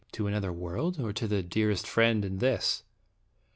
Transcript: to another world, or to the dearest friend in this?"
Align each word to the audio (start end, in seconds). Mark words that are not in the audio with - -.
to 0.11 0.25
another 0.25 0.51
world, 0.51 0.99
or 0.99 1.13
to 1.13 1.27
the 1.27 1.43
dearest 1.43 1.85
friend 1.85 2.25
in 2.25 2.39
this?" 2.39 2.81